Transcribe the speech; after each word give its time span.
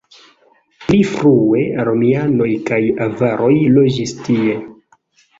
Pli 0.83 0.99
frue 1.09 1.59
romianoj 1.89 2.47
kaj 2.69 2.79
avaroj 3.07 3.51
loĝis 3.75 4.15
tie. 4.23 4.57